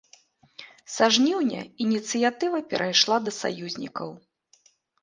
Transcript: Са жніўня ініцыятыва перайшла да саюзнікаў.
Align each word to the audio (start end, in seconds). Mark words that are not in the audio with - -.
Са 0.93 1.09
жніўня 1.17 1.61
ініцыятыва 1.87 2.65
перайшла 2.73 3.17
да 3.29 3.39
саюзнікаў. 3.41 4.09